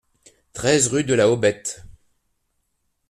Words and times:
treize 0.53 0.87
rue 0.87 1.03
de 1.03 1.13
la 1.13 1.29
Hobette 1.29 1.85